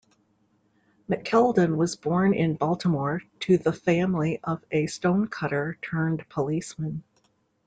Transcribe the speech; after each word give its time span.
McKeldin 1.07 1.75
was 1.77 1.95
born 1.95 2.33
in 2.33 2.55
Baltimore 2.55 3.21
to 3.41 3.59
the 3.59 3.71
family 3.71 4.39
of 4.43 4.65
a 4.71 4.87
stonecutter 4.87 5.77
turned 5.79 6.27
policeman. 6.27 7.03